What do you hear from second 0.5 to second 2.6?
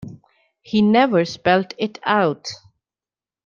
He never spelt it out.